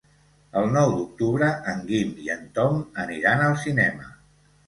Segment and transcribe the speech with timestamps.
[0.61, 4.09] El nou d'octubre en Guim i en Tom aniran al cinema.